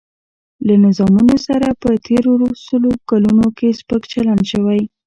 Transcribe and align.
له 0.67 0.75
نظامونو 0.85 1.35
سره 1.47 1.67
په 1.81 1.89
تېرو 2.07 2.33
سلو 2.65 2.91
کلونو 3.09 3.45
کې 3.57 3.67
سپک 3.79 4.01
چلن 4.13 4.39
شوی. 4.51 4.81